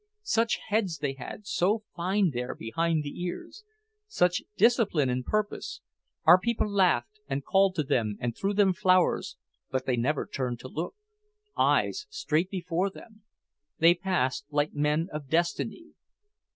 Such 0.23 0.57
heads 0.69 0.97
they 0.97 1.13
had, 1.13 1.45
so 1.45 1.83
fine 1.95 2.31
there, 2.31 2.55
behind 2.55 3.03
the 3.03 3.21
ears. 3.23 3.63
Such 4.07 4.41
discipline 4.57 5.11
and 5.11 5.23
purpose. 5.23 5.81
Our 6.25 6.39
people 6.39 6.67
laughed 6.67 7.19
and 7.29 7.45
called 7.45 7.75
to 7.75 7.83
them 7.83 8.17
and 8.19 8.35
threw 8.35 8.55
them 8.55 8.73
flowers, 8.73 9.37
but 9.69 9.85
they 9.85 9.97
never 9.97 10.25
turned 10.25 10.59
to 10.61 10.67
look... 10.67 10.95
eyes 11.55 12.07
straight 12.09 12.49
before. 12.49 12.91
They 13.77 13.93
passed 13.93 14.47
like 14.49 14.73
men 14.73 15.07
of 15.13 15.27
destiny." 15.29 15.91